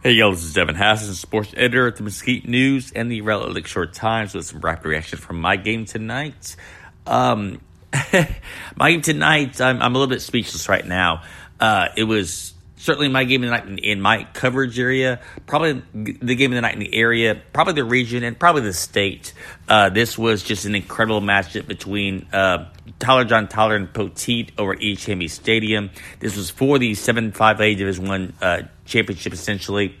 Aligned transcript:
Hey 0.00 0.12
y'all, 0.12 0.30
this 0.30 0.44
is 0.44 0.54
Devin 0.54 0.76
Hassan, 0.76 1.12
sports 1.14 1.52
editor 1.56 1.88
at 1.88 1.96
the 1.96 2.04
Mesquite 2.04 2.46
News 2.46 2.92
and 2.92 3.10
the 3.10 3.20
Raleigh 3.22 3.64
Short 3.64 3.92
Times 3.92 4.32
with 4.32 4.46
some 4.46 4.60
rapid 4.60 4.86
reaction 4.86 5.18
from 5.18 5.40
my 5.40 5.56
game 5.56 5.86
tonight. 5.86 6.54
Um, 7.04 7.60
my 8.76 8.92
game 8.92 9.02
tonight, 9.02 9.60
I'm, 9.60 9.82
I'm, 9.82 9.96
a 9.96 9.98
little 9.98 10.08
bit 10.08 10.22
speechless 10.22 10.68
right 10.68 10.86
now. 10.86 11.24
Uh, 11.58 11.88
it 11.96 12.04
was 12.04 12.54
certainly 12.78 13.08
my 13.08 13.24
game 13.24 13.42
of 13.42 13.50
the 13.50 13.56
night 13.56 13.66
in, 13.66 13.78
in, 13.78 14.00
my 14.00 14.24
coverage 14.32 14.78
area, 14.78 15.20
probably 15.46 15.82
the 15.94 16.34
game 16.34 16.52
of 16.52 16.56
the 16.56 16.60
night 16.62 16.74
in 16.74 16.80
the 16.80 16.94
area, 16.94 17.40
probably 17.52 17.74
the 17.74 17.84
region, 17.84 18.24
and 18.24 18.38
probably 18.38 18.62
the 18.62 18.72
state. 18.72 19.32
Uh, 19.68 19.90
this 19.90 20.16
was 20.16 20.42
just 20.42 20.64
an 20.64 20.74
incredible 20.74 21.20
matchup 21.20 21.66
between 21.66 22.26
uh, 22.32 22.68
Tyler 22.98 23.24
John 23.24 23.48
Tyler 23.48 23.76
and 23.76 23.92
Poteet 23.92 24.50
over 24.58 24.72
at 24.72 24.82
E.H. 24.82 25.06
Hanby 25.06 25.28
Stadium. 25.28 25.90
This 26.20 26.36
was 26.36 26.50
for 26.50 26.78
the 26.78 26.92
7-5A 26.92 27.76
Division 27.76 28.08
One 28.08 28.32
uh, 28.40 28.62
championship, 28.84 29.32
essentially, 29.32 29.94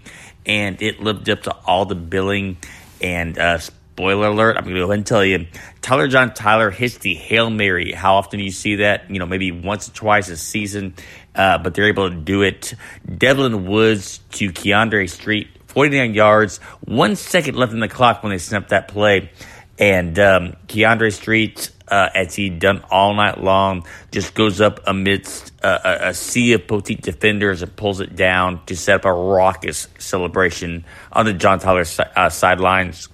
and 0.46 0.80
it 0.80 1.00
lived 1.00 1.28
up 1.28 1.42
to 1.42 1.52
all 1.66 1.84
the 1.84 1.94
billing. 1.94 2.56
And 3.00 3.38
uh, 3.38 3.58
spoiler 3.98 4.28
alert, 4.28 4.56
I'm 4.56 4.64
going 4.64 4.76
to 4.76 4.80
go 4.80 4.84
ahead 4.84 4.98
and 4.98 5.06
tell 5.06 5.24
you, 5.24 5.46
Tyler 5.82 6.08
John 6.08 6.32
Tyler 6.32 6.70
hits 6.70 6.98
the 6.98 7.14
Hail 7.14 7.50
Mary. 7.50 7.92
How 7.92 8.14
often 8.14 8.38
do 8.38 8.44
you 8.44 8.52
see 8.52 8.76
that? 8.76 9.10
You 9.10 9.18
know, 9.18 9.26
maybe 9.26 9.50
once 9.50 9.88
or 9.88 9.92
twice 9.92 10.28
a 10.28 10.36
season 10.36 10.94
uh, 11.38 11.56
but 11.56 11.74
they're 11.74 11.86
able 11.86 12.10
to 12.10 12.16
do 12.16 12.42
it. 12.42 12.74
Devlin 13.16 13.66
Woods 13.66 14.18
to 14.32 14.50
Keandre 14.50 15.08
Street, 15.08 15.48
49 15.68 16.12
yards, 16.12 16.58
one 16.84 17.14
second 17.16 17.56
left 17.56 17.72
in 17.72 17.80
the 17.80 17.88
clock 17.88 18.22
when 18.22 18.30
they 18.30 18.38
snapped 18.38 18.70
that 18.70 18.88
play. 18.88 19.30
And 19.78 20.18
um, 20.18 20.56
Keandre 20.66 21.12
Street, 21.12 21.70
uh, 21.86 22.08
as 22.12 22.34
he 22.34 22.50
done 22.50 22.82
all 22.90 23.14
night 23.14 23.38
long, 23.40 23.86
just 24.10 24.34
goes 24.34 24.60
up 24.60 24.80
amidst 24.88 25.52
a, 25.62 26.08
a, 26.08 26.14
sea 26.14 26.54
of 26.54 26.66
Poteet 26.66 27.02
defenders 27.02 27.62
and 27.62 27.74
pulls 27.76 28.00
it 28.00 28.16
down 28.16 28.64
to 28.66 28.74
set 28.74 28.96
up 28.96 29.04
a 29.04 29.12
raucous 29.12 29.86
celebration 29.98 30.84
on 31.12 31.26
the 31.26 31.32
John 31.32 31.60
Tyler 31.60 31.84
uh, 32.16 32.28
sidelines. 32.28 33.08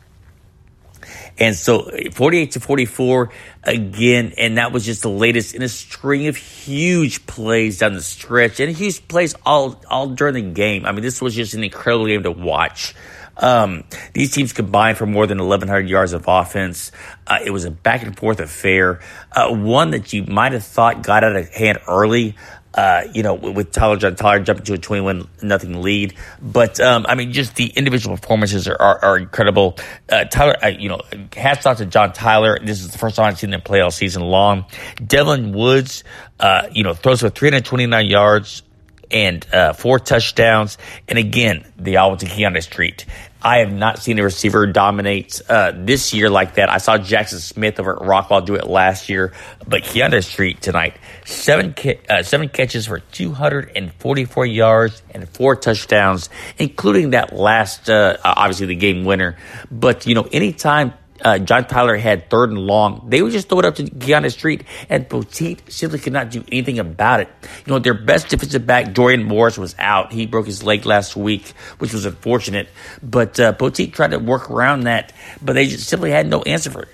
And 1.38 1.56
so 1.56 1.90
48 2.12 2.52
to 2.52 2.60
44 2.60 3.30
again, 3.64 4.34
and 4.38 4.58
that 4.58 4.72
was 4.72 4.84
just 4.84 5.02
the 5.02 5.10
latest 5.10 5.54
in 5.54 5.62
a 5.62 5.68
string 5.68 6.26
of 6.26 6.36
huge 6.36 7.26
plays 7.26 7.78
down 7.78 7.94
the 7.94 8.02
stretch 8.02 8.60
and 8.60 8.74
huge 8.74 9.06
plays 9.08 9.34
all, 9.44 9.80
all 9.90 10.08
during 10.08 10.34
the 10.34 10.42
game. 10.42 10.84
I 10.86 10.92
mean, 10.92 11.02
this 11.02 11.20
was 11.20 11.34
just 11.34 11.54
an 11.54 11.64
incredible 11.64 12.06
game 12.06 12.22
to 12.22 12.30
watch. 12.30 12.94
Um, 13.36 13.84
these 14.12 14.32
teams 14.32 14.52
combined 14.52 14.96
for 14.96 15.06
more 15.06 15.26
than 15.26 15.38
1,100 15.38 15.88
yards 15.88 16.12
of 16.12 16.24
offense. 16.28 16.92
Uh, 17.26 17.38
it 17.44 17.50
was 17.50 17.64
a 17.64 17.70
back 17.70 18.02
and 18.02 18.16
forth 18.16 18.40
affair. 18.40 19.00
Uh, 19.32 19.52
one 19.52 19.90
that 19.90 20.12
you 20.12 20.24
might 20.24 20.52
have 20.52 20.64
thought 20.64 21.02
got 21.02 21.24
out 21.24 21.34
of 21.34 21.48
hand 21.52 21.78
early 21.88 22.36
uh, 22.75 23.05
you 23.12 23.22
know, 23.22 23.34
with 23.34 23.70
Tyler 23.72 23.97
John 23.97 24.17
Tyler 24.17 24.41
jumping 24.41 24.64
to 24.67 24.75
a 24.75 24.78
21 24.78 25.28
nothing 25.42 25.83
lead. 25.83 26.14
But, 26.42 26.80
um, 26.80 27.06
I 27.08 27.14
mean, 27.14 27.33
just 27.33 27.55
the 27.55 27.67
individual 27.67 28.17
performances 28.17 28.67
are, 28.67 28.80
are, 28.80 29.05
are 29.05 29.17
incredible. 29.17 29.78
Uh, 30.11 30.25
Tyler, 30.25 30.56
uh, 30.62 30.69
you 30.69 30.89
know, 30.89 31.00
hats 31.34 31.67
off 31.67 31.78
to 31.78 31.86
John 31.86 32.12
Tyler. 32.12 32.58
This 32.62 32.80
is 32.80 32.91
the 32.91 32.98
first 32.98 33.17
time 33.17 33.27
I've 33.27 33.39
seen 33.39 33.52
him 33.52 33.61
play 33.61 33.80
all 33.80 33.91
season 33.91 34.22
long. 34.22 34.64
Devlin 35.05 35.52
Woods, 35.52 36.05
uh, 36.41 36.69
you 36.72 36.83
know, 36.83 36.95
throws 36.95 37.20
for 37.20 37.30
329 37.30 38.06
yards 38.06 38.62
and 39.11 39.47
uh, 39.52 39.72
four 39.72 39.98
touchdowns. 39.98 40.77
And 41.08 41.18
again, 41.18 41.64
the 41.79 41.98
all 41.98 42.11
went 42.11 42.20
to 42.20 42.27
Keandre 42.27 42.63
Street. 42.63 43.07
I 43.44 43.58
have 43.58 43.72
not 43.72 43.98
seen 43.98 44.18
a 44.18 44.22
receiver 44.22 44.66
dominate 44.66 45.42
uh, 45.50 45.72
this 45.77 46.14
year 46.14 46.30
like 46.30 46.55
that. 46.55 46.70
I 46.70 46.78
saw 46.78 46.96
Jackson 46.96 47.38
Smith 47.38 47.78
over 47.78 47.94
at 47.96 48.00
Rockwell 48.00 48.40
do 48.40 48.55
it 48.55 48.66
last 48.66 49.10
year, 49.10 49.32
but 49.68 49.82
Keandre 49.82 50.24
Street 50.24 50.62
tonight, 50.62 50.96
seven 51.27 51.74
ca- 51.74 52.00
uh, 52.08 52.22
seven 52.22 52.48
catches 52.48 52.86
for 52.86 53.00
244 53.00 54.46
yards 54.46 55.02
and 55.10 55.28
four 55.28 55.56
touchdowns, 55.56 56.30
including 56.56 57.10
that 57.10 57.34
last, 57.34 57.90
uh, 57.90 58.16
obviously 58.24 58.64
the 58.66 58.77
game 58.77 59.04
winner. 59.04 59.36
But 59.70 60.06
you 60.06 60.14
know, 60.14 60.27
anytime 60.33 60.94
uh, 61.24 61.39
John 61.39 61.67
Tyler 61.67 61.96
had 61.96 62.29
third 62.30 62.51
and 62.51 62.58
long, 62.58 63.07
they 63.08 63.23
would 63.23 63.33
just 63.33 63.48
throw 63.48 63.58
it 63.61 63.64
up 63.64 63.77
to 63.77 63.85
Keandre 63.85 64.30
Street, 64.30 64.64
and 64.89 65.08
Poteet 65.08 65.73
simply 65.73 65.98
could 65.98 66.12
not 66.12 66.30
do 66.30 66.45
anything 66.52 66.79
about 66.79 67.20
it. 67.20 67.29
You 67.67 67.73
know, 67.73 67.79
their 67.79 67.95
best 67.95 68.29
defensive 68.29 68.67
back, 68.67 68.92
Dorian 68.92 69.24
Morris, 69.24 69.57
was 69.57 69.74
out. 69.79 70.13
He 70.13 70.27
broke 70.27 70.46
his 70.46 70.63
leg 70.63 70.84
last 70.86 71.17
week, 71.17 71.48
which 71.79 71.92
was 71.92 72.05
unfortunate. 72.05 72.68
But 73.02 73.40
uh, 73.40 73.55
Poteet 73.55 73.92
tried 73.95 74.11
to 74.11 74.18
work 74.18 74.51
around 74.51 74.83
that, 74.83 75.13
but 75.40 75.55
they 75.55 75.67
just 75.67 75.89
simply 75.89 76.11
had 76.11 76.29
no 76.29 76.42
answer 76.42 76.70
for 76.70 76.86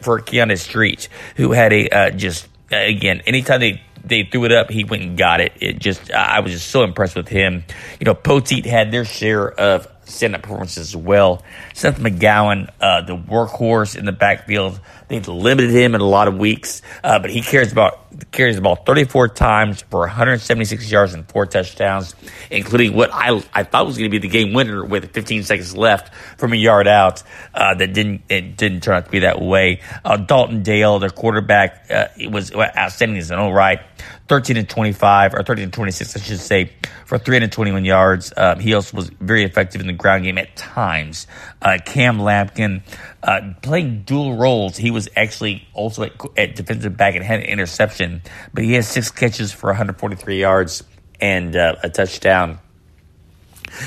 for 0.00 0.20
Keandre 0.20 0.58
Street, 0.58 1.08
who 1.36 1.52
had 1.52 1.72
a 1.72 1.88
uh, 1.88 2.10
just 2.10 2.46
again 2.70 3.22
anytime 3.26 3.60
they 3.60 3.80
they 4.04 4.24
threw 4.24 4.44
it 4.44 4.52
up, 4.52 4.70
he 4.70 4.84
went 4.84 5.02
and 5.02 5.18
got 5.18 5.40
it. 5.40 5.52
It 5.60 5.78
just 5.78 6.10
I 6.12 6.40
was 6.40 6.52
just 6.52 6.68
so 6.68 6.82
impressed 6.84 7.16
with 7.16 7.28
him. 7.28 7.64
You 8.00 8.04
know, 8.04 8.14
Poteet 8.14 8.66
had 8.66 8.90
their 8.90 9.04
share 9.04 9.48
of 9.48 9.86
stand-up 10.08 10.42
performances 10.42 10.88
as 10.88 10.96
well. 10.96 11.42
Seth 11.74 11.98
McGowan, 11.98 12.70
uh, 12.80 13.02
the 13.02 13.16
workhorse 13.16 13.96
in 13.96 14.04
the 14.04 14.12
backfield, 14.12 14.80
they've 15.08 15.26
limited 15.26 15.70
him 15.70 15.94
in 15.94 16.00
a 16.00 16.06
lot 16.06 16.28
of 16.28 16.36
weeks, 16.36 16.82
uh, 17.04 17.18
but 17.18 17.30
he 17.30 17.42
cares 17.42 17.72
about 17.72 18.07
carries 18.30 18.56
the 18.56 18.62
ball 18.62 18.76
34 18.76 19.28
times 19.28 19.82
for 19.90 20.00
176 20.00 20.90
yards 20.90 21.14
and 21.14 21.28
four 21.28 21.46
touchdowns, 21.46 22.14
including 22.50 22.94
what 22.94 23.10
I 23.12 23.42
I 23.52 23.62
thought 23.62 23.86
was 23.86 23.96
going 23.96 24.10
to 24.10 24.18
be 24.18 24.18
the 24.18 24.32
game 24.32 24.52
winner 24.52 24.84
with 24.84 25.12
15 25.12 25.44
seconds 25.44 25.76
left 25.76 26.14
from 26.38 26.52
a 26.52 26.56
yard 26.56 26.88
out. 26.88 27.22
Uh, 27.54 27.74
that 27.74 27.92
didn't 27.92 28.22
it 28.28 28.56
didn't 28.56 28.80
turn 28.80 28.96
out 28.96 29.06
to 29.06 29.10
be 29.10 29.20
that 29.20 29.40
way. 29.40 29.80
Uh, 30.04 30.16
Dalton 30.16 30.62
Dale, 30.62 30.98
their 30.98 31.10
quarterback, 31.10 31.86
uh, 31.90 32.08
was 32.30 32.52
outstanding 32.54 33.18
as 33.18 33.30
an 33.30 33.38
all 33.38 33.52
right. 33.52 33.80
13 34.28 34.58
and 34.58 34.68
25 34.68 35.34
or 35.34 35.42
13 35.42 35.64
and 35.64 35.72
26, 35.72 36.16
I 36.16 36.20
should 36.20 36.38
say, 36.38 36.70
for 37.06 37.18
321 37.18 37.84
yards. 37.84 38.32
Um, 38.36 38.60
he 38.60 38.74
also 38.74 38.96
was 38.96 39.08
very 39.08 39.44
effective 39.44 39.80
in 39.80 39.86
the 39.86 39.92
ground 39.94 40.24
game 40.24 40.36
at 40.36 40.54
times. 40.54 41.26
Uh, 41.62 41.78
Cam 41.84 42.18
Lampkin 42.18 42.82
uh, 43.22 43.52
playing 43.62 44.02
dual 44.02 44.36
roles. 44.36 44.76
He 44.76 44.90
was 44.90 45.08
actually 45.16 45.66
also 45.74 46.04
at, 46.04 46.12
at, 46.36 46.56
defensive 46.56 46.96
back 46.96 47.14
and 47.14 47.24
had 47.24 47.40
an 47.40 47.46
interception, 47.46 48.22
but 48.54 48.64
he 48.64 48.74
has 48.74 48.88
six 48.88 49.10
catches 49.10 49.52
for 49.52 49.68
143 49.68 50.40
yards 50.40 50.84
and 51.20 51.56
uh, 51.56 51.76
a 51.82 51.88
touchdown. 51.88 52.58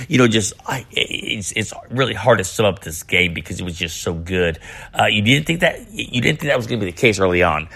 You 0.07 0.19
know, 0.19 0.27
just 0.27 0.53
I, 0.67 0.85
it's 0.91 1.51
it's 1.53 1.73
really 1.89 2.13
hard 2.13 2.37
to 2.37 2.43
sum 2.43 2.67
up 2.67 2.81
this 2.81 3.01
game 3.01 3.33
because 3.33 3.59
it 3.59 3.63
was 3.63 3.75
just 3.75 4.01
so 4.01 4.13
good. 4.13 4.59
Uh, 4.97 5.05
you 5.05 5.23
didn't 5.23 5.47
think 5.47 5.61
that 5.61 5.91
you 5.91 6.21
didn't 6.21 6.39
think 6.39 6.51
that 6.51 6.57
was 6.57 6.67
going 6.67 6.79
to 6.79 6.85
be 6.85 6.91
the 6.91 6.97
case 6.97 7.19
early 7.19 7.41
on 7.41 7.67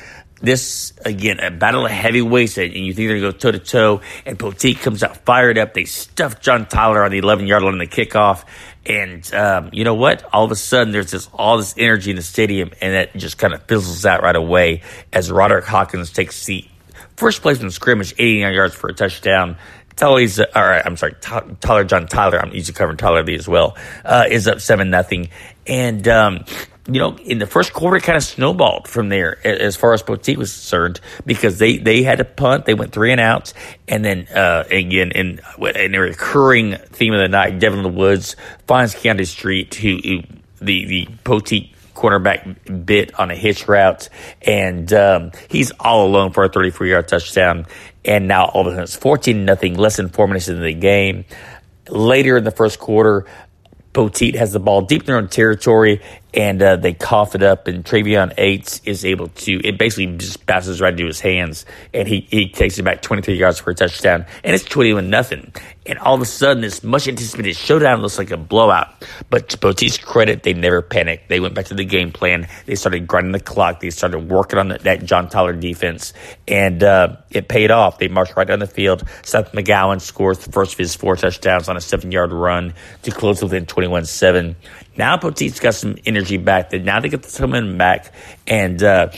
this 0.42 0.94
again 1.04 1.40
a 1.40 1.52
battle 1.52 1.86
of 1.86 1.92
heavyweights, 1.92 2.58
and 2.58 2.74
you 2.74 2.94
think 2.94 3.08
they're 3.08 3.20
going 3.20 3.32
to 3.32 3.38
go 3.38 3.38
toe 3.38 3.52
to 3.52 3.60
toe. 3.60 4.02
And 4.26 4.38
Poteet 4.38 4.80
comes 4.82 5.04
out 5.04 5.18
fired 5.26 5.58
up. 5.58 5.74
They 5.74 5.86
stuff 5.86 6.42
John 6.42 6.68
Tyler 6.68 7.04
on 7.04 7.12
the 7.12 7.18
11 7.18 7.48
yard 7.48 7.64
line 7.64 7.74
in 7.74 7.80
the 7.80 7.88
kickoff, 7.88 8.44
and 8.86 9.34
um, 9.34 9.70
you 9.74 9.84
know 9.84 9.96
what? 9.96 10.24
All 10.34 10.44
of 10.44 10.52
a 10.52 10.56
sudden, 10.56 10.92
there's 10.92 11.12
this 11.12 11.30
all 11.34 11.58
this 11.58 11.74
energy 11.78 12.12
in 12.12 12.16
the 12.16 12.22
stadium, 12.22 12.72
and 12.82 12.94
that 12.94 13.16
just 13.16 13.38
kind 13.38 13.54
of 13.54 13.64
fizzles 13.64 14.06
out 14.06 14.24
right 14.24 14.36
away 14.36 14.82
as 15.12 15.32
Roderick 15.32 15.66
Hawkins 15.66 16.12
takes 16.12 16.46
the 16.46 16.66
first 17.16 17.42
place 17.42 17.60
in 17.60 17.66
the 17.66 17.72
scrimmage, 17.72 18.14
89 18.18 18.54
yards 18.54 18.76
for 18.76 18.90
a 18.90 18.94
touchdown. 18.94 19.58
Tyler's, 19.96 20.40
uh, 20.40 20.46
all 20.54 20.64
right, 20.64 20.86
I'm 20.86 20.98
sorry, 20.98 21.16
Tyler 21.22 21.86
John 21.86 22.08
Tyler. 22.08 22.40
I'm 22.40 22.52
used 22.54 22.68
to 22.68 22.74
covering 22.74 22.98
Tyler 22.98 23.24
Lee 23.24 23.36
as 23.36 23.48
well. 23.48 23.78
Uh, 24.04 24.26
is 24.30 24.48
up 24.48 24.60
seven 24.60 24.90
nothing, 24.90 25.30
and 25.66 26.08
um, 26.08 26.46
you 26.88 27.00
know, 27.00 27.18
in 27.18 27.40
the 27.40 27.48
first 27.48 27.74
quarter, 27.74 27.98
it 27.98 28.04
kind 28.04 28.16
of 28.16 28.24
snowballed 28.24 28.88
from 28.88 29.10
there 29.10 29.46
as 29.46 29.76
far 29.76 29.94
as 29.94 30.04
Poteet 30.04 30.38
was 30.38 30.52
concerned 30.54 31.00
because 31.26 31.58
they, 31.58 31.78
they 31.78 32.04
had 32.04 32.20
a 32.20 32.26
punt. 32.26 32.66
They 32.66 32.76
went 32.76 32.92
three 32.92 33.12
and 33.12 33.20
outs. 33.20 33.56
And 33.88 34.06
then, 34.06 34.28
uh, 34.28 34.66
again, 34.70 35.12
in, 35.12 35.40
in 35.58 35.96
a 35.96 36.00
recurring 36.00 36.76
theme 36.76 37.14
of 37.14 37.20
the 37.20 37.28
night, 37.28 37.60
Devlin 37.60 37.96
Woods 37.96 38.36
finds 38.68 38.94
Keandre 38.94 39.26
Street, 39.26 39.74
who, 39.74 39.98
who 39.98 40.22
the, 40.60 40.86
the 40.86 41.08
Poteet 41.24 41.74
cornerback 41.96 42.86
bit 42.86 43.18
on 43.20 43.32
a 43.32 43.36
hitch 43.36 43.68
route. 43.68 44.10
And, 44.44 44.92
um, 44.94 45.32
he's 45.50 45.72
all 45.80 46.06
alone 46.06 46.34
for 46.34 46.44
a 46.44 46.50
34 46.50 46.86
yard 46.86 47.08
touchdown. 47.08 47.66
And 48.04 48.28
now 48.28 48.46
all 48.46 48.62
of 48.62 48.68
a 48.68 48.72
sudden 48.72 48.84
it's 48.84 48.96
14 48.96 49.44
nothing, 49.44 49.74
less 49.74 49.98
than 49.98 50.10
four 50.10 50.28
minutes 50.28 50.50
into 50.50 50.62
the 50.62 50.74
game. 50.74 51.26
Later 51.90 52.38
in 52.38 52.44
the 52.44 52.52
first 52.52 52.78
quarter, 52.78 53.26
Poteet 53.96 54.36
has 54.36 54.52
the 54.52 54.60
ball 54.60 54.82
deep 54.82 55.04
in 55.04 55.06
their 55.06 55.16
own 55.16 55.30
territory, 55.30 56.02
and 56.36 56.62
uh, 56.62 56.76
they 56.76 56.94
cough 56.94 57.34
it 57.34 57.42
up, 57.42 57.68
and 57.68 57.84
Travion 57.86 58.34
Eights 58.38 58.82
is 58.84 59.06
able 59.06 59.30
to, 59.30 59.66
it 59.66 59.78
basically 59.78 60.18
just 60.18 60.46
passes 60.46 60.82
right 60.82 60.92
into 60.92 61.06
his 61.06 61.22
hands, 61.22 61.66
and 61.94 62.08
he, 62.08 62.28
he 62.30 62.50
takes 62.50 62.78
it 62.78 62.84
back 62.84 63.02
23 63.02 63.36
yards 63.36 63.60
for 63.60 63.72
a 63.72 63.76
touchdown, 63.76 64.26
and 64.44 64.54
it's 64.54 64.66
21 64.66 65.10
nothing. 65.10 65.54
And 65.88 65.98
all 66.00 66.16
of 66.16 66.22
a 66.22 66.26
sudden, 66.26 66.62
this 66.62 66.84
much 66.84 67.08
anticipated 67.08 67.56
showdown 67.56 68.02
looks 68.02 68.18
like 68.18 68.32
a 68.32 68.38
blowout. 68.38 68.88
But 69.30 69.50
to 69.50 69.58
Poteet's 69.58 70.00
credit, 70.00 70.42
they 70.42 70.54
never 70.54 70.82
panicked. 70.82 71.30
They 71.30 71.40
went 71.40 71.54
back 71.54 71.66
to 71.66 71.76
the 71.76 71.86
game 71.86 72.12
plan. 72.12 72.48
They 72.66 72.74
started 72.74 73.08
grinding 73.08 73.34
the 73.34 73.40
clock. 73.40 73.82
They 73.82 73.92
started 73.92 74.28
working 74.30 74.58
on 74.58 74.70
the, 74.70 74.80
that 74.80 75.06
John 75.06 75.30
Tyler 75.30 75.54
defense, 75.54 76.14
and 76.48 76.84
uh, 76.84 77.18
it 77.30 77.48
paid 77.48 77.72
off. 77.72 78.00
They 78.00 78.08
marched 78.08 78.36
right 78.36 78.48
down 78.48 78.60
the 78.60 78.68
field. 78.68 79.04
Seth 79.24 79.52
McGowan 79.54 80.02
scores 80.02 80.40
the 80.40 80.52
first 80.52 80.74
of 80.74 80.80
his 80.80 80.96
four 80.96 81.16
touchdowns 81.16 81.70
on 81.70 81.78
a 81.78 81.82
seven 81.82 82.12
yard 82.12 82.34
run 82.34 82.74
to 83.04 83.12
close 83.12 83.42
within 83.42 83.66
21 83.66 84.06
7. 84.06 84.56
Now 84.98 85.18
Poteet's 85.18 85.60
got 85.60 85.76
some 85.76 85.98
energy 86.06 86.38
back. 86.38 86.70
That 86.70 86.84
Now 86.84 87.00
they 87.00 87.10
get 87.10 87.24
the 87.24 87.42
momentum 87.42 87.78
back, 87.78 88.14
and 88.48 88.82
uh, 88.82 89.10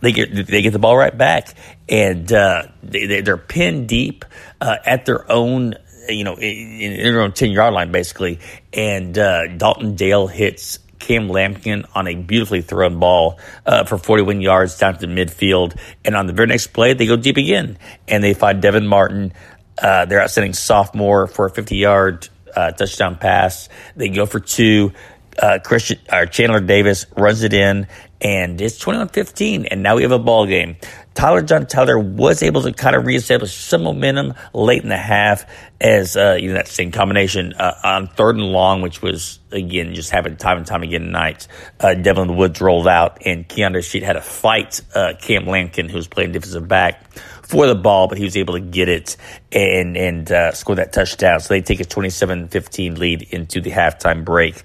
they 0.00 0.12
get 0.12 0.46
they 0.46 0.62
get 0.62 0.72
the 0.72 0.78
ball 0.78 0.96
right 0.96 1.16
back, 1.16 1.54
and 1.88 2.30
uh, 2.32 2.64
they, 2.82 3.20
they're 3.20 3.36
pinned 3.36 3.88
deep 3.88 4.24
uh, 4.60 4.76
at 4.84 5.06
their 5.06 5.30
own 5.30 5.74
you 6.08 6.24
know 6.24 6.34
in, 6.34 6.92
in 6.92 7.12
their 7.14 7.22
own 7.22 7.32
ten 7.32 7.50
yard 7.50 7.74
line 7.74 7.92
basically, 7.92 8.40
and 8.72 9.18
uh, 9.18 9.48
Dalton 9.48 9.96
Dale 9.96 10.26
hits 10.26 10.78
Cam 10.98 11.28
Lampkin 11.28 11.86
on 11.94 12.08
a 12.08 12.14
beautifully 12.14 12.62
thrown 12.62 12.98
ball 12.98 13.38
uh, 13.64 13.84
for 13.84 13.98
41 13.98 14.40
yards 14.40 14.78
down 14.78 14.94
to 14.94 15.00
the 15.00 15.06
midfield. 15.06 15.78
And 16.04 16.16
on 16.16 16.26
the 16.26 16.32
very 16.32 16.48
next 16.48 16.68
play, 16.68 16.94
they 16.94 17.06
go 17.06 17.16
deep 17.16 17.36
again 17.36 17.78
and 18.08 18.24
they 18.24 18.34
find 18.34 18.60
Devin 18.60 18.86
Martin. 18.86 19.32
Uh, 19.80 20.06
they're 20.06 20.22
outstanding 20.22 20.54
sophomore 20.54 21.26
for 21.26 21.46
a 21.46 21.50
50 21.50 21.76
yard 21.76 22.28
uh, 22.56 22.72
touchdown 22.72 23.16
pass. 23.16 23.68
They 23.94 24.08
go 24.08 24.26
for 24.26 24.40
two. 24.40 24.92
Uh, 25.38 25.58
Christian 25.62 25.98
or 26.10 26.24
Chandler 26.24 26.60
Davis 26.60 27.04
runs 27.14 27.42
it 27.42 27.52
in, 27.52 27.88
and 28.22 28.58
it's 28.58 28.82
21-15, 28.82 29.68
and 29.70 29.82
now 29.82 29.96
we 29.96 30.02
have 30.02 30.12
a 30.12 30.18
ball 30.18 30.46
game. 30.46 30.76
Tyler 31.16 31.42
John 31.42 31.66
Tyler 31.66 31.98
was 31.98 32.42
able 32.42 32.62
to 32.62 32.72
kind 32.72 32.94
of 32.94 33.06
reestablish 33.06 33.52
some 33.52 33.82
momentum 33.82 34.34
late 34.52 34.82
in 34.82 34.90
the 34.90 34.96
half 34.96 35.46
as 35.80 36.16
uh, 36.16 36.36
you 36.38 36.48
know 36.48 36.54
that 36.54 36.68
same 36.68 36.90
combination 36.90 37.54
uh, 37.54 37.72
on 37.82 38.06
third 38.06 38.36
and 38.36 38.44
long, 38.44 38.82
which 38.82 39.00
was 39.00 39.38
again 39.50 39.94
just 39.94 40.10
happened 40.10 40.38
time 40.38 40.58
and 40.58 40.66
time 40.66 40.82
again 40.82 41.02
tonight. 41.02 41.48
Uh, 41.80 41.94
Devlin 41.94 42.36
Woods 42.36 42.60
rolled 42.60 42.86
out, 42.86 43.18
and 43.24 43.48
Keandre 43.48 43.82
Street 43.82 44.02
had 44.02 44.16
a 44.16 44.22
fight 44.22 44.82
uh, 44.94 45.14
Cam 45.20 45.44
Lampkin, 45.44 45.90
who 45.90 45.96
was 45.96 46.06
playing 46.06 46.32
defensive 46.32 46.68
back 46.68 47.02
for 47.46 47.66
the 47.66 47.74
ball, 47.74 48.08
but 48.08 48.18
he 48.18 48.24
was 48.24 48.36
able 48.36 48.54
to 48.54 48.60
get 48.60 48.88
it 48.88 49.16
and 49.52 49.96
and 49.96 50.30
uh, 50.30 50.52
score 50.52 50.76
that 50.76 50.92
touchdown. 50.92 51.40
So 51.40 51.54
they 51.54 51.62
take 51.62 51.80
a 51.80 51.84
27-15 51.84 52.98
lead 52.98 53.22
into 53.22 53.60
the 53.60 53.70
halftime 53.70 54.24
break. 54.24 54.62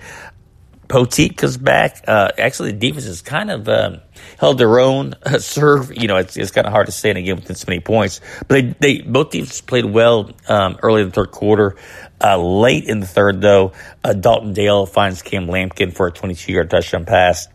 Poteet 0.87 1.37
comes 1.37 1.55
back. 1.55 2.03
Uh, 2.05 2.31
actually, 2.37 2.73
the 2.73 2.79
defense 2.79 3.05
has 3.05 3.21
kind 3.21 3.49
of 3.49 3.69
um, 3.69 4.01
held 4.37 4.57
their 4.57 4.79
own 4.79 5.13
uh, 5.23 5.39
serve. 5.39 5.95
You 5.95 6.09
know, 6.09 6.17
it's, 6.17 6.35
it's 6.35 6.51
kind 6.51 6.67
of 6.67 6.73
hard 6.73 6.87
to 6.87 6.91
say 6.91 7.11
in 7.11 7.17
a 7.17 7.21
game 7.21 7.37
with 7.37 7.45
this 7.45 7.65
many 7.65 7.79
points. 7.79 8.19
But 8.47 8.79
they, 8.79 8.97
they 8.97 9.01
both 9.01 9.29
teams 9.29 9.61
played 9.61 9.85
well 9.85 10.31
um, 10.49 10.77
early 10.83 11.01
in 11.01 11.07
the 11.07 11.13
third 11.13 11.31
quarter. 11.31 11.77
Uh, 12.21 12.37
late 12.37 12.83
in 12.83 12.99
the 12.99 13.07
third, 13.07 13.41
though, 13.41 13.71
uh, 14.03 14.13
Dalton 14.13 14.53
Dale 14.53 14.85
finds 14.85 15.21
Cam 15.21 15.47
Lampkin 15.47 15.93
for 15.93 16.07
a 16.07 16.11
22-yard 16.11 16.69
touchdown 16.69 17.05
pass. 17.05 17.47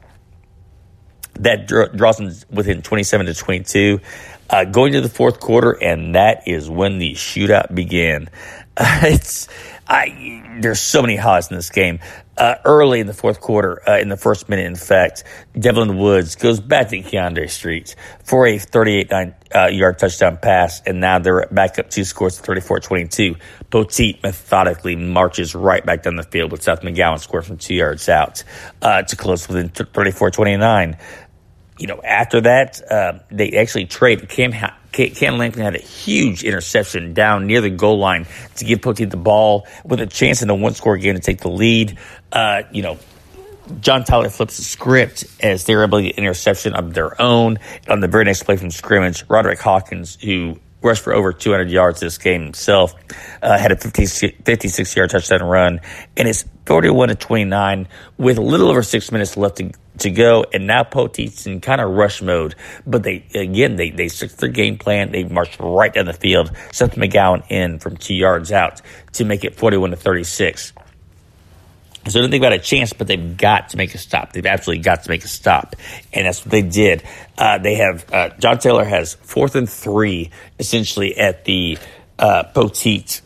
That 1.35 1.67
draws 1.67 2.17
them 2.17 2.33
within 2.51 2.81
27 2.81 3.27
to 3.27 3.35
22. 3.35 4.01
Uh, 4.49 4.65
going 4.65 4.93
to 4.93 5.01
the 5.01 5.09
fourth 5.09 5.41
quarter, 5.41 5.73
and 5.73 6.15
that 6.15 6.47
is 6.47 6.71
when 6.71 6.99
the 6.99 7.13
shootout 7.15 7.75
began. 7.75 8.29
It's 8.79 9.49
I, 9.89 10.59
there's 10.61 10.81
so 10.81 11.01
many 11.01 11.17
highlights 11.17 11.51
in 11.51 11.57
this 11.57 11.71
game. 11.71 12.01
Uh, 12.37 12.57
early 12.65 13.01
in 13.01 13.07
the 13.07 13.15
fourth 13.15 13.41
quarter, 13.41 13.81
uh, 13.89 13.99
in 13.99 14.09
the 14.09 14.17
first 14.17 14.49
minute, 14.49 14.67
in 14.67 14.75
fact, 14.75 15.25
Devlin 15.59 15.97
Woods 15.97 16.35
goes 16.35 16.61
back 16.61 16.89
to 16.89 16.99
Keandre 16.99 17.49
Street 17.49 17.95
for 18.25 18.47
a 18.47 18.59
38 18.59 19.11
uh, 19.55 19.67
yard 19.69 19.99
touchdown 19.99 20.37
pass, 20.37 20.83
and 20.85 21.01
now 21.01 21.19
they're 21.19 21.47
back 21.51 21.79
up 21.79 21.89
two 21.89 22.05
scores 22.05 22.39
34 22.39 22.81
22. 22.81 23.37
Poteet 23.71 24.23
methodically 24.23 24.97
marches 24.97 25.55
right 25.55 25.87
back 25.87 26.03
down 26.03 26.17
the 26.17 26.23
field 26.25 26.53
with 26.53 26.63
Seth 26.63 26.83
McGowan 26.83 27.19
scoring 27.19 27.47
from 27.47 27.57
two 27.57 27.75
yards 27.75 28.09
out 28.09 28.43
uh, 28.83 29.03
to 29.03 29.17
close 29.17 29.49
within 29.49 29.69
34 29.71 30.31
29 30.33 30.99
you 31.79 31.87
know, 31.87 32.01
after 32.03 32.41
that, 32.43 32.81
uh, 32.91 33.19
they 33.31 33.53
actually 33.53 33.87
trade. 33.87 34.27
Cam, 34.29 34.53
Cam 34.93 35.39
had 35.39 35.75
a 35.75 35.79
huge 35.79 36.43
interception 36.43 37.13
down 37.13 37.47
near 37.47 37.61
the 37.61 37.71
goal 37.71 37.99
line 37.99 38.27
to 38.57 38.65
give 38.65 38.81
Poteet 38.81 39.11
the 39.11 39.17
ball 39.17 39.67
with 39.85 40.01
a 40.01 40.07
chance 40.07 40.43
in 40.43 40.49
a 40.49 40.55
one 40.55 40.75
score 40.75 40.97
game 40.97 41.15
to 41.15 41.21
take 41.21 41.41
the 41.41 41.51
lead. 41.51 41.99
Uh, 42.33 42.63
you 42.73 42.83
know, 42.83 42.99
John 43.81 44.05
Tyler 44.05 44.31
flips 44.31 44.57
the 44.57 44.63
script 44.63 45.25
as 45.41 45.65
they're 45.65 45.83
able 45.83 45.99
to 45.99 46.05
get 46.05 46.17
interception 46.17 46.75
of 46.75 46.95
their 46.95 47.21
own. 47.21 47.59
On 47.89 48.01
the 48.01 48.09
very 48.09 48.25
next 48.25 48.45
play 48.45 48.57
from 48.57 48.71
scrimmage, 48.71 49.25
Roderick 49.29 49.59
Hawkins, 49.59 50.17
who 50.23 50.59
rushed 50.87 51.03
for 51.03 51.13
over 51.13 51.33
200 51.33 51.71
yards 51.71 52.01
this 52.01 52.17
game 52.19 52.43
himself, 52.43 52.95
uh, 53.43 53.59
had 53.59 53.73
a 53.73 53.77
56 53.77 54.97
yard 54.97 55.11
touchdown 55.11 55.43
run, 55.43 55.81
and 56.17 56.29
it's 56.29 56.45
41 56.67 57.09
to 57.09 57.15
29 57.15 57.89
with 58.17 58.39
a 58.39 58.43
little 58.43 58.69
over 58.71 58.83
six 58.83 59.13
minutes 59.13 59.37
left 59.37 59.57
to 59.57 59.73
to 59.99 60.11
go, 60.11 60.45
and 60.53 60.67
now 60.67 60.83
Poteet's 60.83 61.47
in 61.47 61.61
kind 61.61 61.81
of 61.81 61.91
rush 61.91 62.21
mode. 62.21 62.55
But 62.87 63.03
they 63.03 63.25
again 63.35 63.77
they 63.77 63.91
they 63.91 64.09
stick 64.09 64.31
to 64.31 64.37
their 64.37 64.49
game 64.51 64.79
plan. 64.79 65.11
They 65.11 65.25
marched 65.25 65.59
right 65.59 65.93
down 65.93 66.07
the 66.07 66.13
field, 66.13 66.53
Seth 66.73 66.97
McGowan 66.97 67.45
in 67.51 67.79
from 67.79 67.97
two 67.97 68.15
yards 68.15 68.53
out 68.53 68.83
to 69.13 69.25
make 69.25 69.45
it 69.45 69.55
forty 69.55 69.77
one 69.77 69.91
to 69.91 69.97
thirty 69.97 70.25
six. 70.25 70.73
So 72.09 72.19
I 72.19 72.23
don't 72.23 72.31
think 72.31 72.43
about 72.43 72.53
a 72.53 72.59
chance, 72.59 72.93
but 72.93 73.07
they've 73.07 73.37
got 73.37 73.71
to 73.71 73.77
make 73.77 73.95
a 73.95 73.99
stop. 73.99 74.33
They've 74.33 74.47
absolutely 74.47 74.83
got 74.83 75.03
to 75.05 75.11
make 75.11 75.25
a 75.25 75.29
stop, 75.29 75.77
and 76.13 76.27
that's 76.27 76.45
what 76.45 76.51
they 76.51 76.63
did. 76.63 77.03
Uh, 77.37 77.59
they 77.59 77.75
have 77.77 78.13
uh, 78.13 78.31
John 78.39 78.59
Tyler 78.59 78.85
has 78.85 79.15
fourth 79.15 79.55
and 79.55 79.69
three 79.69 80.31
essentially 80.59 81.17
at 81.17 81.45
the 81.45 81.79
uh, 82.19 82.45
Poteet 82.55 83.21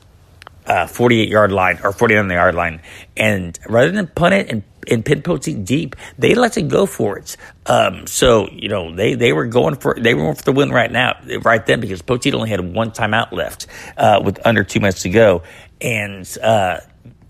uh, 0.71 0.87
48 0.87 1.29
yard 1.29 1.53
line 1.53 1.81
or 1.83 1.93
49 1.93 2.31
yard 2.31 2.55
line. 2.55 2.81
And 3.17 3.59
rather 3.69 3.91
than 3.91 4.07
punt 4.07 4.35
it 4.35 4.51
and, 4.51 4.63
and 4.89 5.05
pin 5.05 5.23
Poteet 5.23 5.65
deep, 5.65 5.97
they 6.19 6.35
let 6.35 6.57
it 6.57 6.69
go 6.69 6.87
for 6.87 7.19
it. 7.19 7.37
Um, 7.67 8.07
so, 8.07 8.49
you 8.51 8.69
know, 8.69 8.95
they, 8.95 9.15
they 9.15 9.33
were 9.33 9.47
going 9.47 9.77
for, 9.77 9.97
they 9.99 10.15
were 10.15 10.23
going 10.23 10.37
for 10.37 10.45
the 10.45 10.53
win 10.53 10.71
right 10.71 10.91
now, 10.91 11.19
right 11.43 11.65
then, 11.67 11.81
because 11.81 12.03
Poteet 12.03 12.35
only 12.35 12.51
had 12.51 12.61
one 12.61 12.93
timeout 12.93 13.33
left, 13.33 13.67
uh, 13.97 14.21
with 14.25 14.39
under 14.47 14.63
two 14.63 14.81
minutes 14.81 15.03
to 15.03 15.11
go. 15.11 15.43
And, 15.81 16.27
uh, 16.43 16.79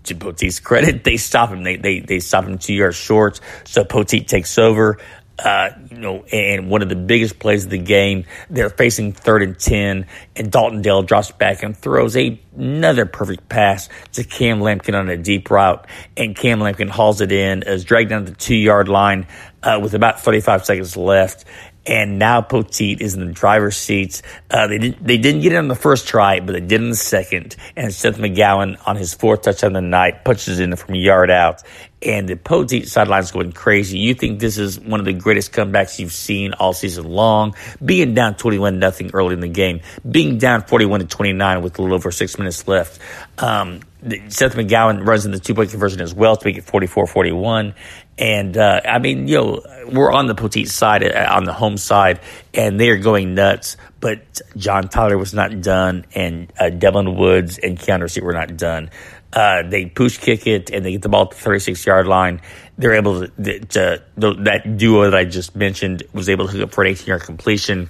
to 0.03 0.15
Poteet's 0.15 0.59
credit, 0.59 1.03
they 1.03 1.17
stop 1.17 1.49
him. 1.49 1.63
They, 1.63 1.77
they, 1.77 1.99
they 1.99 2.19
stop 2.19 2.45
him 2.45 2.57
two 2.57 2.73
yards 2.73 2.95
short. 2.95 3.39
So 3.65 3.83
Poteet 3.83 4.27
takes 4.27 4.57
over. 4.57 4.97
Uh, 5.43 5.69
you 5.89 5.97
know, 5.97 6.23
and 6.31 6.69
one 6.69 6.83
of 6.83 6.89
the 6.89 6.95
biggest 6.95 7.39
plays 7.39 7.63
of 7.63 7.71
the 7.71 7.77
game. 7.79 8.25
They're 8.51 8.69
facing 8.69 9.13
third 9.13 9.41
and 9.41 9.57
10, 9.57 10.05
and 10.35 10.51
Dalton 10.51 10.83
Dale 10.83 11.01
drops 11.01 11.31
back 11.31 11.63
and 11.63 11.75
throws 11.75 12.15
a, 12.15 12.39
another 12.55 13.07
perfect 13.07 13.49
pass 13.49 13.89
to 14.11 14.23
Cam 14.23 14.59
Lampkin 14.59 14.93
on 14.93 15.09
a 15.09 15.17
deep 15.17 15.49
route. 15.49 15.87
And 16.15 16.35
Cam 16.35 16.59
Lampkin 16.59 16.89
hauls 16.89 17.21
it 17.21 17.31
in, 17.31 17.63
is 17.63 17.83
dragged 17.85 18.11
down 18.11 18.25
the 18.25 18.35
two 18.35 18.55
yard 18.55 18.87
line 18.87 19.25
uh, 19.63 19.79
with 19.81 19.95
about 19.95 20.21
35 20.21 20.65
seconds 20.65 20.95
left 20.95 21.45
and 21.85 22.19
now 22.19 22.41
Poteet 22.41 23.01
is 23.01 23.15
in 23.15 23.25
the 23.25 23.31
driver's 23.31 23.77
seat. 23.77 24.21
Uh, 24.49 24.67
they 24.67 24.77
didn't 24.77 25.05
they 25.05 25.17
didn't 25.17 25.41
get 25.41 25.53
it 25.53 25.57
on 25.57 25.67
the 25.67 25.75
first 25.75 26.07
try, 26.07 26.39
but 26.39 26.53
they 26.53 26.59
did 26.59 26.81
in 26.81 26.89
the 26.89 26.95
second. 26.95 27.55
And 27.75 27.93
Seth 27.93 28.17
McGowan 28.17 28.77
on 28.85 28.95
his 28.95 29.13
fourth 29.13 29.43
touchdown 29.43 29.75
of 29.75 29.81
the 29.81 29.87
night 29.87 30.23
punches 30.23 30.59
in 30.59 30.75
from 30.75 30.95
a 30.95 30.97
yard 30.97 31.31
out, 31.31 31.63
and 32.01 32.27
the 32.27 32.35
Poteet 32.35 32.87
sideline's 32.87 33.31
going 33.31 33.51
crazy. 33.51 33.99
You 33.99 34.13
think 34.13 34.39
this 34.39 34.57
is 34.57 34.79
one 34.79 34.99
of 34.99 35.05
the 35.05 35.13
greatest 35.13 35.51
comebacks 35.51 35.99
you've 35.99 36.11
seen 36.11 36.53
all 36.53 36.73
season 36.73 37.05
long? 37.05 37.55
Being 37.83 38.13
down 38.13 38.35
twenty 38.35 38.59
one 38.59 38.79
nothing 38.79 39.11
early 39.13 39.33
in 39.33 39.39
the 39.39 39.47
game, 39.47 39.81
being 40.09 40.37
down 40.37 40.63
forty 40.63 40.85
one 40.85 40.99
to 40.99 41.05
twenty 41.05 41.33
nine 41.33 41.61
with 41.61 41.77
a 41.77 41.81
little 41.81 41.95
over 41.95 42.11
six 42.11 42.37
minutes 42.37 42.67
left. 42.67 42.99
Um, 43.37 43.81
Seth 44.29 44.55
McGowan 44.55 45.05
runs 45.05 45.25
in 45.25 45.31
the 45.31 45.39
two 45.39 45.53
point 45.53 45.69
conversion 45.69 46.01
as 46.01 46.13
well 46.13 46.35
to 46.35 46.45
make 46.45 46.57
it 46.57 46.63
44 46.63 47.05
41. 47.05 47.75
And, 48.17 48.57
uh, 48.57 48.81
I 48.83 48.99
mean, 48.99 49.27
you 49.27 49.37
know, 49.37 49.61
we're 49.91 50.11
on 50.11 50.27
the 50.27 50.35
Poteet 50.35 50.69
side, 50.69 51.03
uh, 51.03 51.27
on 51.31 51.43
the 51.43 51.53
home 51.53 51.77
side, 51.77 52.19
and 52.53 52.79
they 52.79 52.89
are 52.89 52.97
going 52.97 53.35
nuts. 53.35 53.77
But 53.99 54.41
John 54.57 54.89
Tyler 54.89 55.17
was 55.17 55.33
not 55.33 55.61
done, 55.61 56.05
and 56.13 56.51
uh, 56.59 56.69
Devlin 56.69 57.15
Woods 57.15 57.59
and 57.59 57.77
Keandre 57.77 58.09
Street 58.09 58.25
were 58.25 58.33
not 58.33 58.57
done. 58.57 58.89
Uh, 59.33 59.63
they 59.63 59.85
push 59.85 60.17
kick 60.17 60.45
it 60.45 60.69
and 60.71 60.85
they 60.85 60.91
get 60.91 61.01
the 61.01 61.09
ball 61.09 61.27
the 61.27 61.35
36 61.35 61.85
yard 61.85 62.07
line. 62.07 62.41
They're 62.77 62.93
able 62.93 63.27
to, 63.27 63.59
to, 63.59 63.97
to, 64.19 64.33
that 64.43 64.77
duo 64.77 65.09
that 65.09 65.15
I 65.15 65.25
just 65.25 65.55
mentioned 65.55 66.03
was 66.13 66.27
able 66.29 66.47
to 66.47 66.51
hook 66.51 66.63
up 66.63 66.73
for 66.73 66.83
an 66.83 66.89
18 66.89 67.07
yard 67.07 67.21
completion. 67.21 67.89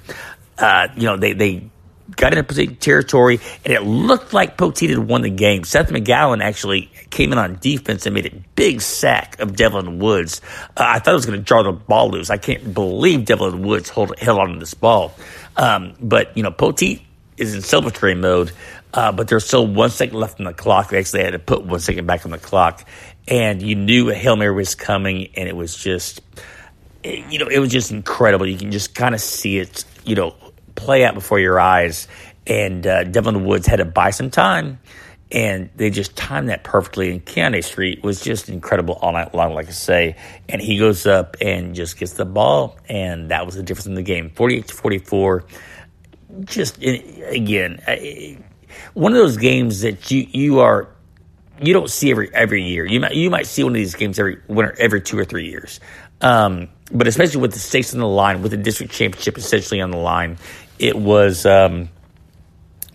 Uh, 0.57 0.89
you 0.95 1.03
know, 1.03 1.17
they, 1.17 1.33
they 1.33 1.71
got 2.15 2.33
into 2.33 2.43
Poteet 2.43 2.79
territory, 2.79 3.39
and 3.65 3.73
it 3.73 3.81
looked 3.83 4.33
like 4.33 4.57
Poteet 4.57 4.89
had 4.89 4.99
won 4.99 5.21
the 5.21 5.29
game. 5.29 5.63
Seth 5.63 5.89
McGowan 5.89 6.41
actually 6.41 6.91
came 7.09 7.31
in 7.31 7.37
on 7.37 7.57
defense 7.59 8.05
and 8.05 8.13
made 8.13 8.25
a 8.25 8.35
big 8.55 8.81
sack 8.81 9.39
of 9.39 9.55
Devlin 9.55 9.99
Woods. 9.99 10.41
Uh, 10.77 10.83
I 10.85 10.99
thought 10.99 11.11
it 11.11 11.15
was 11.15 11.25
going 11.25 11.39
to 11.39 11.43
jar 11.45 11.63
the 11.63 11.71
ball 11.71 12.11
loose. 12.11 12.29
I 12.29 12.37
can't 12.37 12.73
believe 12.73 13.25
Devlin 13.25 13.63
Woods 13.63 13.89
hold, 13.89 14.17
held 14.19 14.39
on 14.39 14.53
to 14.53 14.59
this 14.59 14.73
ball. 14.73 15.13
Um, 15.57 15.93
but, 16.01 16.35
you 16.35 16.43
know, 16.43 16.51
Poteet 16.51 17.01
is 17.37 17.55
in 17.55 17.61
celebratory 17.61 18.17
mode, 18.17 18.51
uh, 18.93 19.11
but 19.11 19.27
there's 19.27 19.45
still 19.45 19.65
one 19.65 19.89
second 19.89 20.17
left 20.17 20.39
on 20.39 20.45
the 20.45 20.53
clock. 20.53 20.89
They 20.89 20.99
actually 20.99 21.23
had 21.23 21.31
to 21.31 21.39
put 21.39 21.63
one 21.63 21.79
second 21.79 22.05
back 22.05 22.25
on 22.25 22.31
the 22.31 22.37
clock. 22.37 22.85
and 23.27 23.61
you 23.61 23.75
knew 23.75 24.09
a 24.09 24.13
hail 24.13 24.35
mary 24.35 24.53
was 24.53 24.75
coming, 24.75 25.29
and 25.35 25.47
it 25.47 25.55
was 25.55 25.75
just, 25.75 26.21
you 27.03 27.39
know, 27.39 27.47
it 27.47 27.59
was 27.59 27.71
just 27.71 27.91
incredible. 27.91 28.47
You 28.47 28.57
can 28.57 28.71
just 28.71 28.95
kind 28.95 29.13
of 29.15 29.21
see 29.21 29.57
it, 29.59 29.85
you 30.03 30.15
know, 30.15 30.35
play 30.75 31.05
out 31.05 31.13
before 31.13 31.39
your 31.39 31.59
eyes. 31.59 32.07
And 32.47 32.85
uh, 32.85 33.03
Devlin 33.03 33.45
Woods 33.45 33.67
had 33.67 33.77
to 33.77 33.85
buy 33.85 34.09
some 34.09 34.31
time 34.31 34.79
and 35.31 35.69
they 35.75 35.89
just 35.89 36.15
timed 36.15 36.49
that 36.49 36.63
perfectly. 36.63 37.11
And 37.11 37.25
Keontae 37.25 37.63
Street 37.63 38.03
was 38.03 38.21
just 38.21 38.49
incredible 38.49 38.95
all 38.95 39.13
night 39.13 39.33
long, 39.33 39.53
like 39.53 39.67
I 39.67 39.71
say. 39.71 40.15
And 40.49 40.61
he 40.61 40.77
goes 40.77 41.05
up 41.07 41.37
and 41.39 41.73
just 41.73 41.97
gets 41.97 42.13
the 42.13 42.25
ball, 42.25 42.77
and 42.89 43.31
that 43.31 43.45
was 43.45 43.55
the 43.55 43.63
difference 43.63 43.85
in 43.85 43.95
the 43.95 44.01
game, 44.01 44.31
forty-eight 44.31 44.67
to 44.67 44.73
forty-four. 44.73 45.45
Just 46.45 46.81
again, 46.81 47.81
one 48.93 49.11
of 49.11 49.17
those 49.17 49.37
games 49.37 49.81
that 49.81 50.11
you 50.11 50.27
you 50.31 50.59
are 50.59 50.89
you 51.61 51.73
don't 51.73 51.89
see 51.89 52.11
every 52.11 52.33
every 52.33 52.63
year. 52.63 52.85
You 52.85 52.99
might 52.99 53.15
you 53.15 53.29
might 53.29 53.47
see 53.47 53.63
one 53.63 53.73
of 53.73 53.77
these 53.77 53.95
games 53.95 54.19
every 54.19 54.37
every 54.79 55.01
two 55.01 55.17
or 55.17 55.25
three 55.25 55.47
years. 55.47 55.79
Um, 56.21 56.69
but 56.91 57.07
especially 57.07 57.41
with 57.41 57.53
the 57.53 57.59
stakes 57.59 57.93
on 57.93 57.99
the 57.99 58.07
line, 58.07 58.41
with 58.41 58.51
the 58.51 58.57
district 58.57 58.91
championship 58.93 59.37
essentially 59.37 59.81
on 59.81 59.91
the 59.91 59.97
line, 59.97 60.37
it 60.79 60.95
was. 60.95 61.45
Um, 61.45 61.89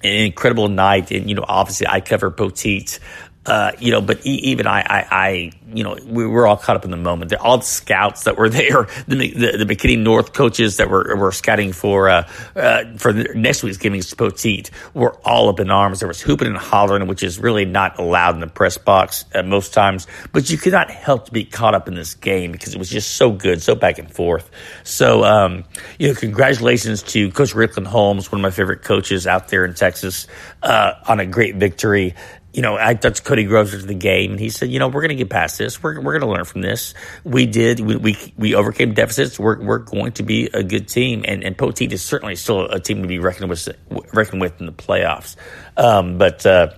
an 0.04 0.26
incredible 0.26 0.68
night. 0.68 1.10
And, 1.10 1.28
you 1.28 1.34
know, 1.34 1.44
obviously 1.46 1.86
I 1.86 2.00
cover 2.00 2.30
Poteet 2.30 2.98
uh, 3.46 3.72
you 3.78 3.92
know, 3.92 4.00
but 4.00 4.24
even 4.26 4.66
I, 4.66 4.80
I, 4.80 5.06
I, 5.10 5.52
you 5.72 5.84
know, 5.84 5.96
we 6.04 6.26
were 6.26 6.46
all 6.46 6.56
caught 6.56 6.74
up 6.74 6.84
in 6.84 6.90
the 6.90 6.96
moment. 6.96 7.32
All 7.34 7.58
the 7.58 7.64
scouts 7.64 8.24
that 8.24 8.36
were 8.36 8.48
there, 8.50 8.88
the 9.06 9.16
the, 9.16 9.64
the 9.64 9.74
McKinney 9.74 9.98
North 9.98 10.32
coaches 10.32 10.78
that 10.78 10.90
were 10.90 11.16
were 11.16 11.32
scouting 11.32 11.72
for 11.72 12.08
uh, 12.08 12.28
uh, 12.56 12.84
for 12.96 13.12
next 13.12 13.62
week's 13.62 13.76
against 13.76 14.16
Poteet 14.16 14.70
were 14.94 15.14
all 15.24 15.48
up 15.48 15.60
in 15.60 15.70
arms. 15.70 16.00
There 16.00 16.08
was 16.08 16.20
hooping 16.20 16.48
and 16.48 16.56
hollering, 16.56 17.06
which 17.06 17.22
is 17.22 17.38
really 17.38 17.64
not 17.64 17.98
allowed 17.98 18.34
in 18.34 18.40
the 18.40 18.48
press 18.48 18.78
box 18.78 19.24
most 19.44 19.72
times. 19.72 20.06
But 20.32 20.50
you 20.50 20.58
could 20.58 20.72
not 20.72 20.90
help 20.90 21.26
to 21.26 21.32
be 21.32 21.44
caught 21.44 21.74
up 21.74 21.86
in 21.86 21.94
this 21.94 22.14
game 22.14 22.50
because 22.50 22.74
it 22.74 22.78
was 22.78 22.90
just 22.90 23.16
so 23.16 23.30
good, 23.30 23.62
so 23.62 23.74
back 23.74 23.98
and 23.98 24.10
forth. 24.12 24.50
So, 24.82 25.24
um, 25.24 25.64
you 25.98 26.08
know, 26.08 26.14
congratulations 26.14 27.02
to 27.04 27.30
Coach 27.30 27.54
Ricklan 27.54 27.86
Holmes, 27.86 28.32
one 28.32 28.40
of 28.40 28.42
my 28.42 28.50
favorite 28.50 28.82
coaches 28.82 29.26
out 29.26 29.48
there 29.48 29.64
in 29.64 29.74
Texas, 29.74 30.26
uh, 30.62 30.94
on 31.06 31.20
a 31.20 31.26
great 31.26 31.56
victory 31.56 32.14
you 32.56 32.62
know, 32.62 32.78
I 32.80 32.94
touched 32.94 33.22
Cody 33.22 33.44
Groves 33.44 33.74
into 33.74 33.84
the 33.84 33.92
game, 33.94 34.30
and 34.30 34.40
he 34.40 34.48
said, 34.48 34.70
you 34.70 34.78
know, 34.78 34.88
we're 34.88 35.02
going 35.02 35.10
to 35.10 35.14
get 35.14 35.28
past 35.28 35.58
this. 35.58 35.82
We're, 35.82 36.00
we're 36.00 36.18
going 36.18 36.22
to 36.22 36.34
learn 36.34 36.46
from 36.46 36.62
this. 36.62 36.94
We 37.22 37.44
did. 37.44 37.80
We, 37.80 37.96
we, 37.96 38.32
we 38.38 38.54
overcame 38.54 38.94
deficits. 38.94 39.38
We're, 39.38 39.62
we're 39.62 39.80
going 39.80 40.12
to 40.12 40.22
be 40.22 40.48
a 40.54 40.62
good 40.62 40.88
team, 40.88 41.22
and 41.28 41.44
and 41.44 41.54
Poteet 41.54 41.92
is 41.92 42.02
certainly 42.02 42.34
still 42.34 42.64
a 42.64 42.80
team 42.80 43.02
to 43.02 43.08
be 43.08 43.18
reckoned 43.18 43.50
with 43.50 43.68
reckoned 44.14 44.40
with 44.40 44.58
in 44.58 44.64
the 44.64 44.72
playoffs. 44.72 45.36
Um, 45.76 46.16
but 46.16 46.46
uh, 46.46 46.70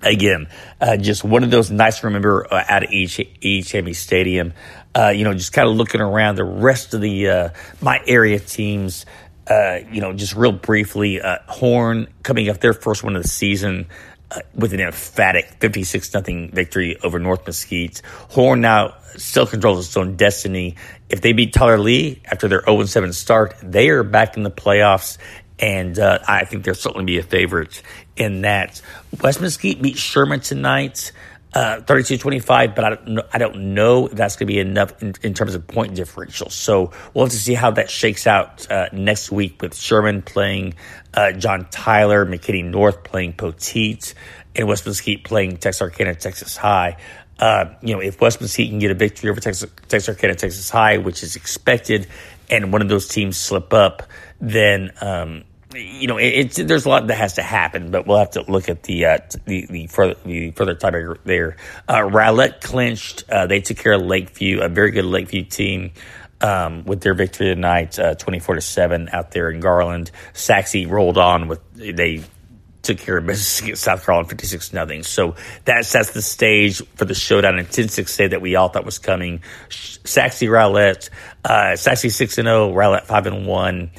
again, 0.00 0.48
uh, 0.80 0.96
just 0.96 1.22
one 1.22 1.44
of 1.44 1.50
those 1.50 1.70
nice 1.70 2.00
to 2.00 2.06
remember 2.06 2.46
uh, 2.50 2.64
at 2.66 2.90
each 2.90 3.20
each 3.42 3.74
Stadium. 3.94 4.54
Uh, 4.94 5.10
you 5.10 5.24
know, 5.24 5.34
just 5.34 5.52
kind 5.52 5.68
of 5.68 5.76
looking 5.76 6.00
around 6.00 6.36
the 6.36 6.44
rest 6.44 6.94
of 6.94 7.02
the 7.02 7.28
uh, 7.28 7.48
my 7.82 8.00
area 8.06 8.38
teams. 8.38 9.04
Uh, 9.48 9.80
you 9.92 10.00
know, 10.00 10.12
just 10.14 10.34
real 10.34 10.50
briefly, 10.50 11.20
uh, 11.20 11.38
Horn 11.46 12.08
coming 12.24 12.48
up 12.48 12.58
their 12.58 12.72
first 12.72 13.04
one 13.04 13.14
of 13.14 13.22
the 13.22 13.28
season 13.28 13.86
with 14.54 14.72
an 14.72 14.80
emphatic 14.80 15.46
56 15.60 16.14
nothing 16.14 16.50
victory 16.50 16.98
over 17.02 17.18
North 17.18 17.46
Mesquite. 17.46 18.02
Horn 18.30 18.60
now 18.60 18.94
still 19.16 19.46
controls 19.46 19.86
its 19.86 19.96
own 19.96 20.16
destiny. 20.16 20.76
If 21.08 21.20
they 21.20 21.32
beat 21.32 21.52
Tyler 21.52 21.78
Lee 21.78 22.20
after 22.24 22.48
their 22.48 22.62
0 22.64 22.84
7 22.84 23.12
start, 23.12 23.54
they 23.62 23.88
are 23.88 24.02
back 24.02 24.36
in 24.36 24.42
the 24.42 24.50
playoffs. 24.50 25.18
And 25.58 25.98
uh, 25.98 26.18
I 26.26 26.44
think 26.44 26.64
they'll 26.64 26.74
certainly 26.74 27.06
be 27.06 27.18
a 27.18 27.22
favorite 27.22 27.80
in 28.16 28.42
that. 28.42 28.82
West 29.22 29.40
Mesquite 29.40 29.80
beat 29.80 29.96
Sherman 29.96 30.40
tonight. 30.40 31.12
Uh, 31.56 31.80
32-25, 31.80 32.74
but 32.74 32.84
I 32.84 32.90
don't 32.90 33.08
know, 33.08 33.22
I 33.32 33.38
don't 33.38 33.74
know 33.74 34.08
if 34.08 34.12
that's 34.12 34.36
going 34.36 34.46
to 34.46 34.52
be 34.52 34.58
enough 34.58 35.02
in, 35.02 35.14
in, 35.22 35.32
terms 35.32 35.54
of 35.54 35.66
point 35.66 35.94
differential. 35.94 36.50
So 36.50 36.92
we'll 37.14 37.24
have 37.24 37.32
to 37.32 37.38
see 37.38 37.54
how 37.54 37.70
that 37.70 37.88
shakes 37.88 38.26
out 38.26 38.70
uh, 38.70 38.90
next 38.92 39.32
week 39.32 39.62
with 39.62 39.74
Sherman 39.74 40.20
playing 40.20 40.74
uh, 41.14 41.32
John 41.32 41.66
Tyler, 41.70 42.26
McKinney 42.26 42.62
North 42.62 43.04
playing 43.04 43.32
Poteet, 43.32 44.12
and 44.54 44.68
West 44.68 44.84
Mesquite 44.84 45.24
playing 45.24 45.56
Texarkana, 45.56 46.14
Texas 46.14 46.58
High. 46.58 46.98
Uh, 47.38 47.72
you 47.80 47.94
know, 47.94 48.02
if 48.02 48.20
West 48.20 48.42
Mesquite 48.42 48.68
can 48.68 48.78
get 48.78 48.90
a 48.90 48.94
victory 48.94 49.30
over 49.30 49.40
Texas, 49.40 49.70
Texarkana, 49.88 50.34
Texas 50.34 50.68
High, 50.68 50.98
which 50.98 51.22
is 51.22 51.36
expected, 51.36 52.06
and 52.50 52.70
one 52.70 52.82
of 52.82 52.90
those 52.90 53.08
teams 53.08 53.38
slip 53.38 53.72
up, 53.72 54.02
then 54.42 54.90
um, 55.00 55.44
you 55.76 56.06
know, 56.06 56.18
it's 56.18 56.56
there's 56.56 56.86
a 56.86 56.88
lot 56.88 57.06
that 57.06 57.16
has 57.16 57.34
to 57.34 57.42
happen, 57.42 57.90
but 57.90 58.06
we'll 58.06 58.18
have 58.18 58.30
to 58.32 58.50
look 58.50 58.68
at 58.68 58.82
the 58.84 59.06
uh, 59.06 59.18
the 59.44 59.66
the 59.66 59.86
further 59.86 60.14
the 60.24 60.50
further 60.52 60.74
tiebreaker 60.74 61.18
there. 61.24 61.56
Uh, 61.88 62.02
Rowlett 62.02 62.60
clinched; 62.60 63.24
uh, 63.30 63.46
they 63.46 63.60
took 63.60 63.76
care 63.76 63.92
of 63.92 64.02
Lakeview, 64.02 64.60
a 64.60 64.68
very 64.68 64.90
good 64.90 65.04
Lakeview 65.04 65.44
team. 65.44 65.92
Um, 66.38 66.84
with 66.84 67.00
their 67.00 67.14
victory 67.14 67.46
tonight, 67.46 67.98
uh, 67.98 68.14
twenty-four 68.14 68.56
to 68.56 68.60
seven 68.60 69.08
out 69.10 69.30
there 69.30 69.48
in 69.48 69.60
Garland. 69.60 70.10
Sachse 70.34 70.84
rolled 70.86 71.16
on 71.16 71.48
with 71.48 71.60
they 71.74 72.24
took 72.86 72.98
care 72.98 73.18
of 73.18 73.24
against 73.24 73.82
South 73.82 74.06
Garland 74.06 74.28
56 74.28 74.72
nothing. 74.72 75.02
So 75.02 75.34
that 75.64 75.84
sets 75.84 76.12
the 76.12 76.22
stage 76.22 76.80
for 76.94 77.04
the 77.04 77.14
showdown 77.14 77.58
in 77.58 77.66
10 77.66 77.88
6 77.88 78.16
that 78.16 78.40
we 78.40 78.54
all 78.54 78.68
thought 78.68 78.84
was 78.84 78.98
coming. 78.98 79.42
Sachse 79.68 80.42
Rowlett, 80.42 81.10
uh, 81.44 81.74
Sachse 81.74 82.14
6 82.14 82.38
and 82.38 82.46
0, 82.46 82.72
Rowlett 82.72 83.06
5 83.06 83.26
and 83.26 83.46
1 83.46 83.90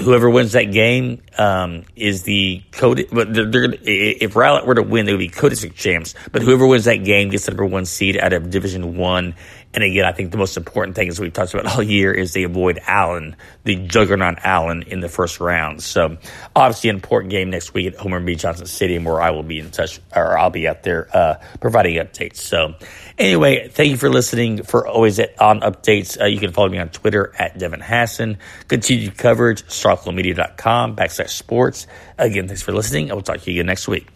whoever 0.00 0.28
wins 0.28 0.52
that 0.52 0.72
game 0.72 1.22
um, 1.38 1.84
is 1.96 2.22
the 2.22 2.62
code. 2.72 3.06
But 3.12 3.32
they're, 3.32 3.46
they're, 3.46 3.74
if 3.82 4.34
Rowlett 4.34 4.66
were 4.66 4.74
to 4.74 4.82
win, 4.82 5.06
they 5.06 5.12
would 5.12 5.18
be 5.18 5.28
co-district 5.28 5.76
champs. 5.76 6.14
But 6.32 6.42
whoever 6.42 6.66
wins 6.66 6.84
that 6.84 7.04
game 7.04 7.30
gets 7.30 7.46
the 7.46 7.52
number 7.52 7.66
one 7.66 7.84
seed 7.84 8.18
out 8.18 8.32
of 8.32 8.50
Division 8.50 8.96
One. 8.96 9.34
And 9.72 9.84
again, 9.84 10.04
I 10.04 10.12
think 10.12 10.32
the 10.32 10.36
most 10.36 10.56
important 10.56 10.96
thing, 10.96 11.08
as 11.08 11.20
we've 11.20 11.32
talked 11.32 11.54
about 11.54 11.74
all 11.74 11.82
year, 11.82 12.12
is 12.12 12.32
they 12.32 12.42
avoid 12.42 12.80
Allen, 12.86 13.36
the 13.62 13.76
juggernaut 13.76 14.38
Allen, 14.42 14.82
in 14.82 15.00
the 15.00 15.08
first 15.08 15.38
round. 15.38 15.80
So, 15.82 16.18
obviously, 16.56 16.90
an 16.90 16.96
important 16.96 17.30
game 17.30 17.50
next 17.50 17.72
week 17.72 17.86
at 17.86 17.94
Homer 17.94 18.18
B. 18.18 18.34
Johnson 18.34 18.66
Stadium, 18.66 19.04
where 19.04 19.20
I 19.20 19.30
will 19.30 19.44
be 19.44 19.60
in 19.60 19.70
touch, 19.70 20.00
or 20.14 20.36
I'll 20.36 20.50
be 20.50 20.66
out 20.66 20.82
there 20.82 21.08
uh, 21.16 21.36
providing 21.60 21.96
updates. 21.96 22.38
So, 22.38 22.74
anyway, 23.16 23.68
thank 23.68 23.90
you 23.90 23.96
for 23.96 24.10
listening. 24.10 24.64
For 24.64 24.88
always 24.88 25.20
at, 25.20 25.40
on 25.40 25.60
updates, 25.60 26.20
uh, 26.20 26.24
you 26.24 26.40
can 26.40 26.52
follow 26.52 26.68
me 26.68 26.78
on 26.78 26.88
Twitter 26.88 27.32
at 27.38 27.56
Devin 27.56 27.80
Hassan. 27.80 28.38
Continued 28.66 29.16
coverage, 29.16 29.62
starlocalmedia.com 29.66 30.96
backslash 30.96 31.30
sports. 31.30 31.86
Again, 32.18 32.48
thanks 32.48 32.62
for 32.62 32.72
listening. 32.72 33.12
I 33.12 33.14
will 33.14 33.22
talk 33.22 33.40
to 33.40 33.50
you 33.52 33.58
again 33.60 33.66
next 33.66 33.86
week. 33.86 34.08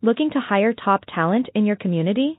Looking 0.00 0.30
to 0.30 0.40
hire 0.40 0.72
top 0.72 1.04
talent 1.12 1.48
in 1.54 1.66
your 1.66 1.76
community? 1.76 2.38